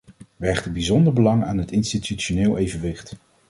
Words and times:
Wij 0.37 0.49
hechten 0.49 0.73
bijzonder 0.73 1.13
belang 1.13 1.43
aan 1.43 1.57
het 1.57 1.71
institutioneel 1.71 2.57
evenwicht. 2.57 3.15